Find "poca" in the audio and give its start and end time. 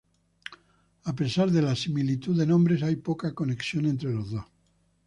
2.95-3.35